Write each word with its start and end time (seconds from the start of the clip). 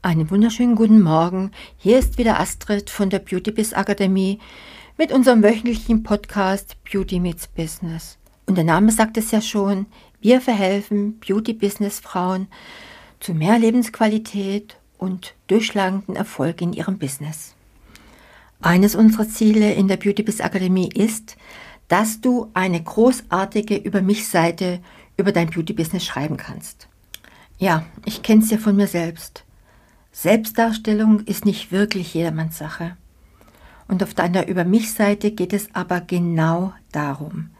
Einen 0.00 0.30
wunderschönen 0.30 0.76
guten 0.76 1.02
Morgen. 1.02 1.50
Hier 1.76 1.98
ist 1.98 2.18
wieder 2.18 2.38
Astrid 2.38 2.88
von 2.88 3.10
der 3.10 3.18
Beauty 3.18 3.50
Biz 3.50 3.72
Akademie 3.72 4.38
mit 4.96 5.10
unserem 5.10 5.42
wöchentlichen 5.42 6.04
Podcast 6.04 6.76
Beauty 6.84 7.18
Meets 7.18 7.48
Business. 7.48 8.16
Und 8.46 8.54
der 8.54 8.62
Name 8.62 8.92
sagt 8.92 9.16
es 9.16 9.32
ja 9.32 9.40
schon, 9.40 9.86
wir 10.20 10.40
verhelfen 10.40 11.18
Beauty 11.18 11.52
Business 11.52 11.98
Frauen 11.98 12.46
zu 13.18 13.34
mehr 13.34 13.58
Lebensqualität 13.58 14.76
und 14.98 15.34
durchschlagenden 15.48 16.14
Erfolg 16.14 16.60
in 16.62 16.72
ihrem 16.72 16.98
Business. 16.98 17.56
Eines 18.60 18.94
unserer 18.94 19.28
Ziele 19.28 19.74
in 19.74 19.88
der 19.88 19.96
Beauty 19.96 20.22
Biz 20.22 20.40
Akademie 20.40 20.90
ist, 20.94 21.36
dass 21.88 22.20
du 22.20 22.52
eine 22.54 22.80
großartige 22.80 23.74
Über 23.74 24.00
mich 24.00 24.28
Seite 24.28 24.78
über 25.16 25.32
dein 25.32 25.50
Beauty 25.50 25.72
Business 25.72 26.04
schreiben 26.04 26.36
kannst. 26.36 26.86
Ja, 27.58 27.84
ich 28.04 28.22
kenne 28.22 28.44
es 28.44 28.50
ja 28.50 28.58
von 28.58 28.76
mir 28.76 28.86
selbst. 28.86 29.42
Selbstdarstellung 30.20 31.20
ist 31.26 31.44
nicht 31.44 31.70
wirklich 31.70 32.12
jedermanns 32.12 32.58
Sache. 32.58 32.96
Und 33.86 34.02
auf 34.02 34.14
deiner 34.14 34.48
Über 34.48 34.64
mich 34.64 34.92
Seite 34.92 35.30
geht 35.30 35.52
es 35.52 35.68
aber 35.74 36.00
genau 36.00 36.72
darum. 36.90 37.50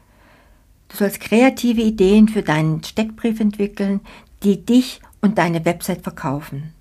Du 0.89 0.97
sollst 0.97 1.21
kreative 1.21 1.83
Ideen 1.83 2.27
für 2.27 2.43
deinen 2.43 2.83
Steckbrief 2.83 3.39
entwickeln, 3.39 4.01
die 4.43 4.67
dich 4.67 5.01
und 5.21 5.39
deine 5.39 5.65
Website 5.65 6.03
verkaufen. 6.03 6.75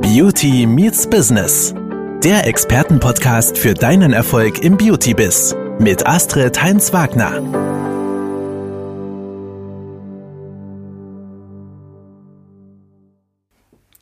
Beauty 0.00 0.66
meets 0.66 1.06
Business. 1.06 1.74
Der 2.24 2.46
Expertenpodcast 2.46 3.58
für 3.58 3.74
deinen 3.74 4.14
Erfolg 4.14 4.64
im 4.64 4.78
Beauty-Biz 4.78 5.54
mit 5.80 6.06
Astrid 6.06 6.62
Heinz-Wagner. 6.62 7.65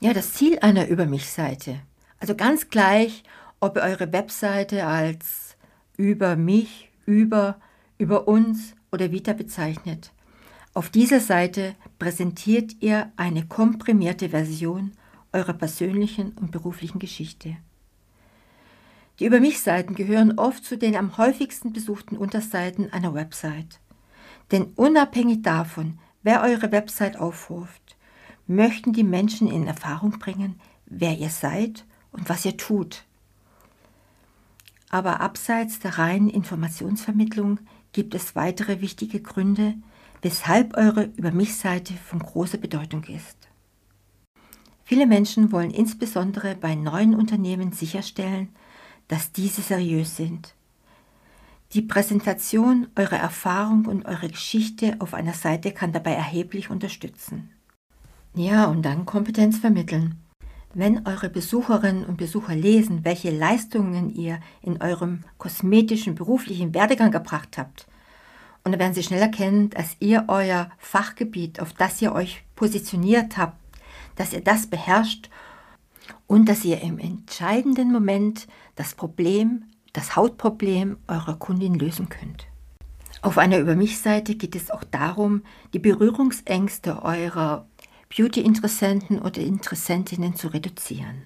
Ja, 0.04 0.12
das 0.12 0.34
Ziel 0.34 0.58
einer 0.58 0.88
Über 0.88 1.06
mich-Seite. 1.06 1.80
Also 2.20 2.34
ganz 2.34 2.68
gleich, 2.68 3.24
ob 3.58 3.78
ihr 3.78 3.84
eure 3.84 4.12
Webseite 4.12 4.86
als 4.86 5.56
über 5.96 6.36
mich, 6.36 6.90
über, 7.06 7.58
über 7.96 8.28
uns 8.28 8.74
oder 8.92 9.12
Vita 9.12 9.32
bezeichnet. 9.32 10.12
Auf 10.74 10.90
dieser 10.90 11.20
Seite 11.20 11.74
präsentiert 11.98 12.74
ihr 12.80 13.12
eine 13.16 13.46
komprimierte 13.46 14.28
Version 14.28 14.92
eurer 15.32 15.54
persönlichen 15.54 16.32
und 16.32 16.50
beruflichen 16.50 16.98
Geschichte. 16.98 17.56
Die 19.20 19.24
Über 19.24 19.40
mich-Seiten 19.40 19.94
gehören 19.94 20.38
oft 20.38 20.66
zu 20.66 20.76
den 20.76 20.96
am 20.96 21.16
häufigsten 21.16 21.72
besuchten 21.72 22.18
Unterseiten 22.18 22.92
einer 22.92 23.14
Website. 23.14 23.80
Denn 24.52 24.64
unabhängig 24.76 25.40
davon, 25.40 25.98
wer 26.22 26.42
eure 26.42 26.72
Website 26.72 27.18
aufruft, 27.18 27.96
möchten 28.46 28.92
die 28.92 29.04
Menschen 29.04 29.50
in 29.50 29.66
Erfahrung 29.66 30.18
bringen, 30.18 30.60
wer 30.86 31.16
ihr 31.16 31.30
seid 31.30 31.84
und 32.12 32.28
was 32.28 32.44
ihr 32.44 32.56
tut. 32.56 33.04
Aber 34.90 35.20
abseits 35.20 35.80
der 35.80 35.98
reinen 35.98 36.28
Informationsvermittlung 36.28 37.58
gibt 37.92 38.14
es 38.14 38.36
weitere 38.36 38.80
wichtige 38.80 39.20
Gründe, 39.20 39.74
weshalb 40.22 40.76
eure 40.76 41.04
Über 41.16 41.32
mich-Seite 41.32 41.94
von 41.94 42.18
großer 42.18 42.58
Bedeutung 42.58 43.04
ist. 43.04 43.36
Viele 44.84 45.06
Menschen 45.06 45.50
wollen 45.50 45.70
insbesondere 45.70 46.54
bei 46.54 46.74
neuen 46.74 47.14
Unternehmen 47.14 47.72
sicherstellen, 47.72 48.50
dass 49.08 49.32
diese 49.32 49.62
seriös 49.62 50.16
sind. 50.16 50.54
Die 51.72 51.82
Präsentation 51.82 52.86
eurer 52.94 53.16
Erfahrung 53.16 53.86
und 53.86 54.04
eurer 54.06 54.28
Geschichte 54.28 54.96
auf 55.00 55.14
einer 55.14 55.32
Seite 55.32 55.72
kann 55.72 55.92
dabei 55.92 56.12
erheblich 56.12 56.70
unterstützen. 56.70 57.53
Ja, 58.36 58.66
und 58.66 58.82
dann 58.82 59.06
Kompetenz 59.06 59.58
vermitteln. 59.58 60.20
Wenn 60.74 61.06
eure 61.06 61.28
Besucherinnen 61.28 62.04
und 62.04 62.16
Besucher 62.16 62.56
lesen, 62.56 63.04
welche 63.04 63.30
Leistungen 63.30 64.10
ihr 64.10 64.40
in 64.60 64.82
eurem 64.82 65.22
kosmetischen 65.38 66.16
beruflichen 66.16 66.74
Werdegang 66.74 67.12
gebracht 67.12 67.58
habt, 67.58 67.86
und 68.64 68.72
dann 68.72 68.80
werden 68.80 68.94
sie 68.94 69.02
schnell 69.02 69.20
erkennen, 69.20 69.70
dass 69.70 69.96
ihr 70.00 70.24
euer 70.26 70.70
Fachgebiet, 70.78 71.60
auf 71.60 71.74
das 71.74 72.02
ihr 72.02 72.12
euch 72.12 72.42
positioniert 72.56 73.36
habt, 73.36 73.56
dass 74.16 74.32
ihr 74.32 74.40
das 74.40 74.66
beherrscht 74.66 75.28
und 76.26 76.48
dass 76.48 76.64
ihr 76.64 76.80
im 76.80 76.98
entscheidenden 76.98 77.92
Moment 77.92 78.48
das 78.74 78.94
Problem, 78.94 79.64
das 79.92 80.16
Hautproblem 80.16 80.96
eurer 81.06 81.36
Kundin 81.36 81.74
lösen 81.74 82.08
könnt. 82.08 82.46
Auf 83.22 83.38
einer 83.38 83.58
Über 83.58 83.76
mich-Seite 83.76 84.34
geht 84.34 84.56
es 84.56 84.70
auch 84.70 84.84
darum, 84.84 85.42
die 85.72 85.78
Berührungsängste 85.78 87.02
eurer 87.02 87.66
Beauty-Interessenten 88.08 89.20
oder 89.20 89.40
Interessentinnen 89.40 90.36
zu 90.36 90.48
reduzieren. 90.48 91.22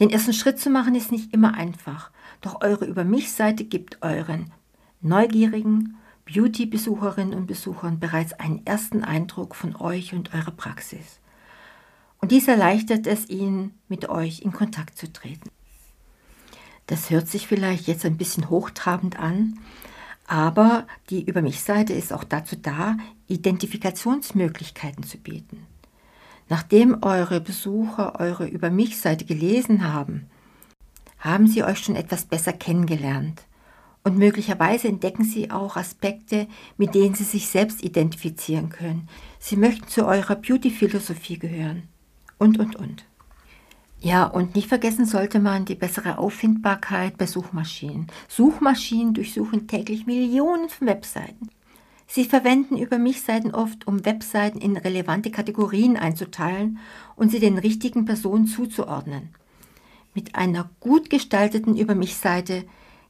Den 0.00 0.10
ersten 0.10 0.32
Schritt 0.32 0.58
zu 0.58 0.70
machen 0.70 0.94
ist 0.94 1.12
nicht 1.12 1.32
immer 1.32 1.54
einfach, 1.54 2.10
doch 2.40 2.60
eure 2.62 2.86
Über 2.86 3.04
mich-Seite 3.04 3.64
gibt 3.64 4.02
euren 4.02 4.50
neugierigen 5.00 5.96
Beauty-Besucherinnen 6.24 7.34
und 7.34 7.46
Besuchern 7.46 7.98
bereits 7.98 8.32
einen 8.34 8.64
ersten 8.64 9.04
Eindruck 9.04 9.54
von 9.54 9.76
euch 9.76 10.14
und 10.14 10.34
eurer 10.34 10.52
Praxis. 10.52 11.18
Und 12.20 12.30
dies 12.30 12.46
erleichtert 12.46 13.06
es 13.06 13.28
ihnen, 13.28 13.74
mit 13.88 14.08
euch 14.08 14.42
in 14.42 14.52
Kontakt 14.52 14.96
zu 14.96 15.12
treten. 15.12 15.50
Das 16.86 17.10
hört 17.10 17.28
sich 17.28 17.46
vielleicht 17.46 17.86
jetzt 17.88 18.04
ein 18.04 18.16
bisschen 18.16 18.48
hochtrabend 18.48 19.18
an, 19.18 19.58
aber 20.26 20.86
die 21.10 21.24
Über 21.24 21.42
mich-Seite 21.42 21.92
ist 21.92 22.12
auch 22.12 22.24
dazu 22.24 22.56
da, 22.56 22.96
Identifikationsmöglichkeiten 23.26 25.04
zu 25.04 25.18
bieten. 25.18 25.66
Nachdem 26.48 27.02
eure 27.02 27.40
Besucher 27.40 28.20
eure 28.20 28.46
Über 28.46 28.70
mich 28.70 29.00
Seite 29.00 29.24
gelesen 29.24 29.92
haben, 29.92 30.26
haben 31.18 31.46
sie 31.46 31.62
euch 31.62 31.78
schon 31.78 31.96
etwas 31.96 32.24
besser 32.24 32.52
kennengelernt. 32.52 33.42
Und 34.04 34.18
möglicherweise 34.18 34.88
entdecken 34.88 35.24
sie 35.24 35.50
auch 35.50 35.76
Aspekte, 35.76 36.48
mit 36.76 36.94
denen 36.94 37.14
sie 37.14 37.24
sich 37.24 37.48
selbst 37.48 37.84
identifizieren 37.84 38.68
können. 38.68 39.08
Sie 39.38 39.56
möchten 39.56 39.86
zu 39.86 40.06
eurer 40.06 40.34
Beauty-Philosophie 40.34 41.38
gehören. 41.38 41.84
Und, 42.38 42.58
und, 42.58 42.74
und. 42.74 43.04
Ja, 44.00 44.24
und 44.24 44.56
nicht 44.56 44.68
vergessen 44.68 45.06
sollte 45.06 45.38
man 45.38 45.64
die 45.64 45.76
bessere 45.76 46.18
Auffindbarkeit 46.18 47.16
bei 47.16 47.26
Suchmaschinen. 47.26 48.08
Suchmaschinen 48.26 49.14
durchsuchen 49.14 49.68
täglich 49.68 50.06
Millionen 50.06 50.68
von 50.68 50.88
Webseiten. 50.88 51.50
Sie 52.06 52.24
verwenden 52.24 52.76
über 52.76 52.98
mich 52.98 53.22
Seiten 53.22 53.54
oft, 53.54 53.86
um 53.86 54.04
Webseiten 54.04 54.60
in 54.60 54.76
relevante 54.76 55.30
Kategorien 55.30 55.96
einzuteilen 55.96 56.78
und 57.16 57.30
sie 57.30 57.40
den 57.40 57.58
richtigen 57.58 58.04
Personen 58.04 58.46
zuzuordnen. 58.46 59.30
Mit 60.14 60.34
einer 60.34 60.68
gut 60.80 61.08
gestalteten 61.08 61.76
Über 61.76 61.94
mich 61.94 62.16
Seite 62.16 62.64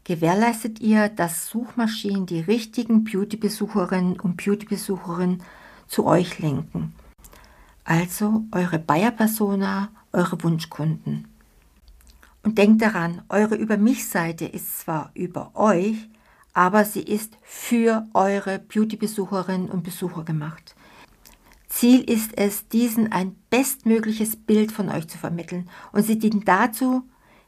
gewährleistet 0.05 0.81
ihr, 0.81 1.09
dass 1.09 1.49
Suchmaschinen 1.49 2.27
die 2.27 2.41
richtigen 2.41 3.05
Beauty-Besucherinnen 3.05 4.21
und 4.21 4.37
Beauty-Besucherinnen 4.37 5.43
zu 5.87 6.07
euch 6.07 6.39
lenken. 6.39 6.95
Also 7.85 8.45
eure 8.53 8.79
Buyer-Persona, 8.79 9.91
eure 10.13 10.43
Wunschkunden. 10.43 11.27
Und 12.45 12.59
denkt 12.59 12.83
daran, 12.83 13.23
eure 13.29 13.57
Über 13.57 13.77
mich 13.77 14.09
Seite 14.09 14.45
ist 14.45 14.81
zwar 14.81 15.11
über 15.15 15.53
euch, 15.55 16.09
aber 16.55 16.85
sie 16.85 17.03
ist 17.03 17.37
für 17.43 18.07
eure 18.15 18.59
Beauty-Besucherinnen 18.59 19.71
und 19.71 19.83
Besucher 19.83 20.25
gemacht. 20.25 20.75
Ziel 21.69 22.03
ist 22.03 22.37
es, 22.37 22.69
diesen 22.69 23.13
ein 23.13 23.35
bestmögliches 23.49 24.37
Bild 24.37 24.73
von 24.73 24.91
euch 24.91 25.09
zu 25.09 25.17
vermitteln 25.17 25.71
und 25.93 26.03
sie 26.03 26.19
dient 26.19 26.47
dazu, 26.47 27.03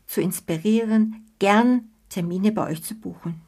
zu 0.07 0.21
inspirieren, 0.21 1.27
gern 1.39 1.91
Termine 2.09 2.53
bei 2.53 2.71
euch 2.71 2.83
zu 2.83 2.95
buchen. 2.95 3.41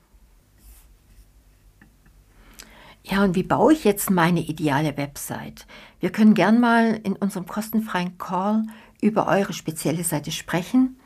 Ja, 3.05 3.23
und 3.23 3.37
wie 3.37 3.45
baue 3.45 3.73
ich 3.73 3.85
jetzt 3.85 4.11
meine 4.11 4.41
ideale 4.41 4.97
Website? 4.97 5.67
Wir 6.01 6.11
können 6.11 6.35
gern 6.35 6.59
mal 6.59 7.01
in 7.05 7.15
unserem 7.15 7.47
kostenfreien 7.47 8.19
Call 8.19 8.65
über 9.01 9.29
eure 9.29 9.53
spezielle 9.53 10.03
Seite 10.03 10.33
sprechen. 10.33 10.99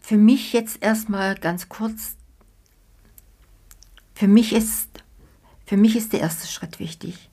Für 0.00 0.18
mich 0.18 0.52
jetzt 0.52 0.82
erstmal 0.82 1.34
ganz 1.36 1.68
kurz 1.70 2.16
für 4.22 4.28
mich 4.28 4.52
ist, 4.52 5.02
für 5.66 5.76
mich 5.76 5.96
ist 5.96 6.12
der 6.12 6.20
erste 6.20 6.46
Schritt 6.46 6.78
wichtig. 6.78 7.28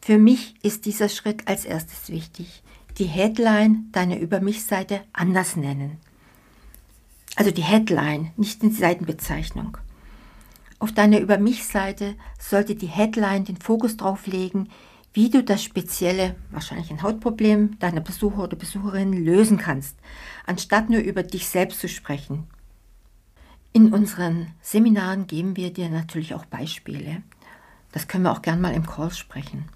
Für 0.00 0.16
mich 0.16 0.54
ist 0.62 0.86
dieser 0.86 1.10
Schritt 1.10 1.46
als 1.46 1.66
erstes 1.66 2.08
wichtig. 2.08 2.62
Die 2.96 3.04
Headline 3.04 3.90
deiner 3.92 4.18
Über 4.18 4.40
mich-Seite 4.40 5.02
anders 5.12 5.56
nennen. 5.56 5.98
Also 7.36 7.50
die 7.50 7.64
Headline, 7.64 8.32
nicht 8.38 8.62
die 8.62 8.70
Seitenbezeichnung. 8.70 9.76
Auf 10.78 10.92
deiner 10.92 11.20
Über 11.20 11.36
mich-Seite 11.36 12.14
sollte 12.40 12.74
die 12.74 12.86
Headline 12.86 13.44
den 13.44 13.58
Fokus 13.58 13.98
darauf 13.98 14.26
legen, 14.26 14.70
wie 15.12 15.28
du 15.28 15.44
das 15.44 15.62
spezielle, 15.62 16.34
wahrscheinlich 16.50 16.90
ein 16.90 17.02
Hautproblem 17.02 17.78
deiner 17.78 18.00
Besucher 18.00 18.44
oder 18.44 18.56
Besucherin 18.56 19.12
lösen 19.12 19.58
kannst, 19.58 19.98
anstatt 20.46 20.88
nur 20.88 21.00
über 21.00 21.24
dich 21.24 21.46
selbst 21.46 21.78
zu 21.78 21.90
sprechen. 21.90 22.48
In 23.78 23.92
unseren 23.92 24.48
Seminaren 24.60 25.28
geben 25.28 25.56
wir 25.56 25.72
dir 25.72 25.88
natürlich 25.88 26.34
auch 26.34 26.44
Beispiele. 26.46 27.22
Das 27.92 28.08
können 28.08 28.24
wir 28.24 28.32
auch 28.32 28.42
gern 28.42 28.60
mal 28.60 28.74
im 28.74 28.84
Call 28.84 29.12
sprechen. 29.12 29.66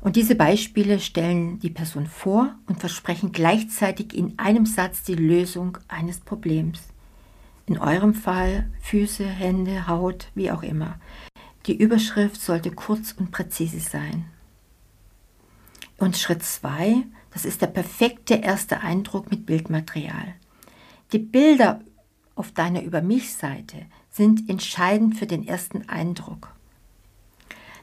Und 0.00 0.14
diese 0.14 0.36
Beispiele 0.36 1.00
stellen 1.00 1.58
die 1.58 1.70
Person 1.70 2.06
vor 2.06 2.54
und 2.68 2.78
versprechen 2.78 3.32
gleichzeitig 3.32 4.14
in 4.14 4.38
einem 4.38 4.64
Satz 4.64 5.02
die 5.02 5.16
Lösung 5.16 5.78
eines 5.88 6.20
Problems. 6.20 6.82
In 7.66 7.78
eurem 7.78 8.14
Fall 8.14 8.70
Füße, 8.80 9.26
Hände, 9.26 9.88
Haut, 9.88 10.28
wie 10.36 10.52
auch 10.52 10.62
immer. 10.62 11.00
Die 11.66 11.76
Überschrift 11.76 12.40
sollte 12.40 12.70
kurz 12.70 13.10
und 13.10 13.32
präzise 13.32 13.80
sein. 13.80 14.26
Und 15.98 16.16
Schritt 16.16 16.44
2, 16.44 17.02
das 17.32 17.44
ist 17.44 17.60
der 17.60 17.66
perfekte 17.66 18.34
erste 18.34 18.82
Eindruck 18.82 19.32
mit 19.32 19.46
Bildmaterial. 19.46 20.36
Die 21.12 21.18
Bilder 21.18 21.80
auf 22.34 22.52
deiner 22.52 22.82
Über 22.82 23.02
mich-Seite 23.02 23.86
sind 24.10 24.48
entscheidend 24.48 25.16
für 25.16 25.26
den 25.26 25.46
ersten 25.46 25.88
Eindruck. 25.88 26.52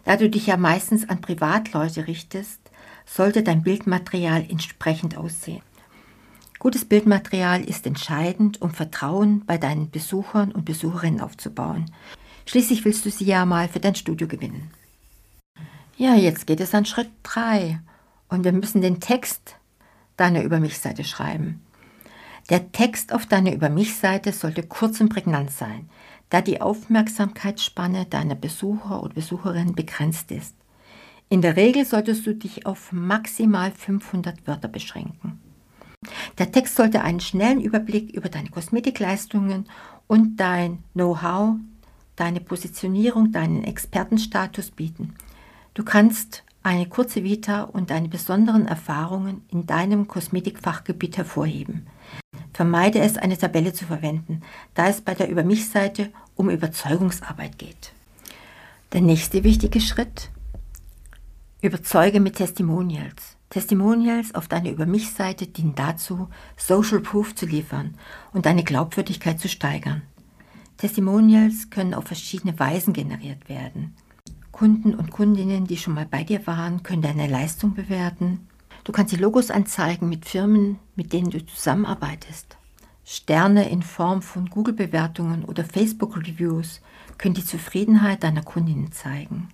Da 0.06 0.18
du 0.18 0.30
dich 0.30 0.48
ja 0.48 0.58
meistens 0.58 1.08
an 1.10 1.22
Privatleute 1.22 2.08
richtest, 2.08 2.60
sollte 3.06 3.44
dein 3.44 3.64
Bildmaterial 3.64 4.46
entsprechend 4.50 5.18
aussehen. 5.18 5.62
Gutes 6.60 6.86
Bildmaterial 6.86 7.64
ist 7.64 7.88
entscheidend, 7.88 8.62
um 8.62 8.72
Vertrauen 8.72 9.46
bei 9.46 9.58
deinen 9.58 9.90
Besuchern 9.92 10.52
und 10.52 10.66
Besucherinnen 10.66 11.22
aufzubauen. 11.22 11.86
Schließlich 12.46 12.84
willst 12.84 13.06
du 13.06 13.12
sie 13.12 13.26
ja 13.26 13.46
mal 13.46 13.70
für 13.70 13.80
dein 13.80 13.96
Studio 13.96 14.28
gewinnen. 14.28 14.72
Ja, 15.96 16.16
jetzt 16.16 16.48
geht 16.48 16.60
es 16.60 16.74
an 16.74 16.86
Schritt 16.86 17.10
3 17.24 17.80
und 18.28 18.44
wir 18.44 18.52
müssen 18.52 18.82
den 18.82 19.00
Text 19.00 19.56
deiner 20.18 20.44
Über 20.44 20.60
mich-Seite 20.60 21.04
schreiben. 21.04 21.62
Der 22.50 22.72
Text 22.72 23.14
auf 23.14 23.26
deiner 23.26 23.54
Über 23.54 23.70
mich-Seite 23.70 24.32
sollte 24.34 24.64
kurz 24.64 25.00
und 25.02 25.10
prägnant 25.10 25.52
sein 25.52 25.90
da 26.30 26.42
die 26.42 26.62
Aufmerksamkeitsspanne 26.62 28.06
deiner 28.06 28.36
Besucher 28.36 29.04
oder 29.04 29.14
Besucherin 29.14 29.74
begrenzt 29.74 30.32
ist. 30.32 30.56
In 31.28 31.42
der 31.42 31.56
Regel 31.56 31.86
solltest 31.86 32.26
du 32.26 32.36
dich 32.36 32.66
auf 32.66 32.92
maximal 32.92 33.72
500 33.72 34.48
Wörter 34.48 34.68
beschränken. 34.68 35.40
Der 36.38 36.52
Text 36.52 36.76
sollte 36.76 37.02
einen 37.02 37.20
schnellen 37.20 37.62
Überblick 37.62 38.12
über 38.12 38.30
deine 38.30 38.50
Kosmetikleistungen 38.50 39.66
und 40.08 40.38
dein 40.38 40.84
Know-how, 40.94 41.56
deine 42.16 42.40
Positionierung, 42.40 43.32
deinen 43.32 43.64
Expertenstatus 43.64 44.72
bieten. 44.72 45.16
Du 45.74 45.84
kannst 45.84 46.44
eine 46.64 46.88
kurze 46.88 47.24
Vita 47.24 47.64
und 47.64 47.90
deine 47.90 48.08
besonderen 48.08 48.68
Erfahrungen 48.68 49.44
in 49.50 49.66
deinem 49.66 50.08
Kosmetikfachgebiet 50.08 51.18
hervorheben. 51.18 51.88
Vermeide 52.60 53.00
es, 53.00 53.16
eine 53.16 53.38
Tabelle 53.38 53.72
zu 53.72 53.86
verwenden, 53.86 54.42
da 54.74 54.90
es 54.90 55.00
bei 55.00 55.14
der 55.14 55.30
Über 55.30 55.46
mich-Seite 55.46 56.12
um 56.36 56.50
Überzeugungsarbeit 56.50 57.58
geht. 57.58 57.94
Der 58.92 59.00
nächste 59.00 59.46
wichtige 59.46 59.80
Schritt. 59.80 60.30
Überzeuge 61.62 62.20
mit 62.20 62.36
Testimonials. 62.36 63.38
Testimonials 63.50 64.36
auf 64.36 64.50
deiner 64.50 64.72
Über 64.72 64.86
mich-Seite 64.86 65.48
dienen 65.48 65.74
dazu, 65.76 66.28
Social 66.58 67.00
Proof 67.00 67.34
zu 67.34 67.46
liefern 67.46 67.96
und 68.34 68.46
deine 68.46 68.66
Glaubwürdigkeit 68.66 69.40
zu 69.40 69.48
steigern. 69.48 70.02
Testimonials 70.76 71.70
können 71.70 71.94
auf 71.94 72.08
verschiedene 72.08 72.60
Weisen 72.60 72.92
generiert 72.92 73.48
werden. 73.48 73.96
Kunden 74.52 74.96
und 74.96 75.12
Kundinnen, 75.12 75.66
die 75.66 75.78
schon 75.78 75.94
mal 75.94 76.08
bei 76.12 76.26
dir 76.26 76.46
waren, 76.46 76.84
können 76.84 77.04
deine 77.04 77.28
Leistung 77.28 77.74
bewerten. 77.74 78.50
Du 78.90 78.94
kannst 78.94 79.14
die 79.14 79.22
Logos 79.22 79.52
anzeigen 79.52 80.10
mit 80.10 80.26
Firmen, 80.26 80.80
mit 80.96 81.14
denen 81.14 81.30
du 81.30 81.46
zusammenarbeitest. 81.46 82.58
Sterne 83.06 83.70
in 83.70 83.84
Form 83.84 84.24
von 84.24 84.50
Google-Bewertungen 84.50 85.46
oder 85.46 85.64
Facebook-Reviews 85.64 86.82
können 87.20 87.36
die 87.36 87.46
Zufriedenheit 87.46 88.24
deiner 88.24 88.42
Kundinnen 88.42 88.92
zeigen. 88.92 89.50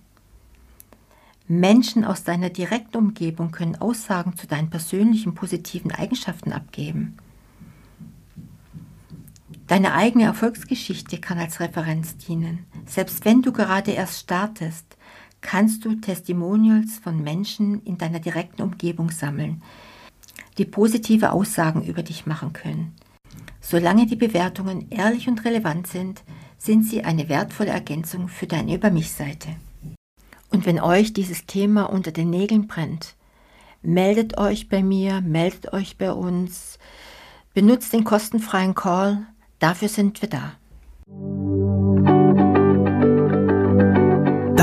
Menschen 1.48 2.02
aus 2.06 2.24
deiner 2.24 2.48
direkten 2.48 2.96
Umgebung 2.96 3.50
können 3.50 3.76
Aussagen 3.76 4.38
zu 4.38 4.46
deinen 4.46 4.70
persönlichen 4.70 5.34
positiven 5.34 5.92
Eigenschaften 5.92 6.54
abgeben. 6.54 7.18
Deine 9.66 9.92
eigene 9.92 10.24
Erfolgsgeschichte 10.24 11.18
kann 11.18 11.38
als 11.38 11.60
Referenz 11.60 12.16
dienen. 12.16 12.64
Selbst 12.86 13.26
wenn 13.26 13.42
du 13.42 13.52
gerade 13.52 13.90
erst 13.90 14.18
startest, 14.18 14.95
kannst 15.40 15.84
du 15.84 15.94
Testimonials 15.94 16.98
von 16.98 17.22
Menschen 17.22 17.82
in 17.84 17.98
deiner 17.98 18.20
direkten 18.20 18.62
Umgebung 18.62 19.10
sammeln, 19.10 19.62
die 20.58 20.64
positive 20.64 21.32
Aussagen 21.32 21.82
über 21.82 22.02
dich 22.02 22.26
machen 22.26 22.52
können. 22.52 22.94
Solange 23.60 24.06
die 24.06 24.16
Bewertungen 24.16 24.90
ehrlich 24.90 25.28
und 25.28 25.44
relevant 25.44 25.86
sind, 25.86 26.22
sind 26.58 26.84
sie 26.84 27.04
eine 27.04 27.28
wertvolle 27.28 27.70
Ergänzung 27.70 28.28
für 28.28 28.46
deine 28.46 28.74
Über 28.74 28.90
mich-Seite. 28.90 29.48
Und 30.50 30.66
wenn 30.66 30.80
euch 30.80 31.12
dieses 31.12 31.46
Thema 31.46 31.84
unter 31.84 32.12
den 32.12 32.30
Nägeln 32.30 32.66
brennt, 32.66 33.14
meldet 33.82 34.38
euch 34.38 34.68
bei 34.68 34.82
mir, 34.82 35.20
meldet 35.20 35.72
euch 35.72 35.98
bei 35.98 36.12
uns, 36.12 36.78
benutzt 37.54 37.92
den 37.92 38.04
kostenfreien 38.04 38.74
Call, 38.74 39.26
dafür 39.58 39.88
sind 39.88 40.20
wir 40.22 40.28
da. 40.28 40.52